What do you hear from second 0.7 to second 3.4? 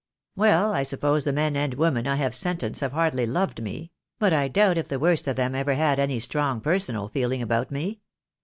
I suppose the men and women I have sen tenced have hardly